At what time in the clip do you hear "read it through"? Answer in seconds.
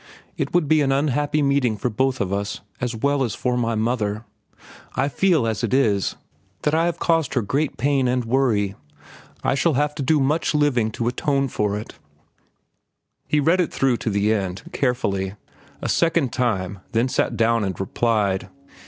13.39-13.97